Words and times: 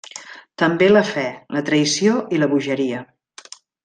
També 0.61 0.87
la 0.93 1.03
fe, 1.09 1.25
la 1.57 1.61
traïció, 1.67 2.15
i 2.37 2.39
la 2.45 2.49
bogeria. 2.55 3.03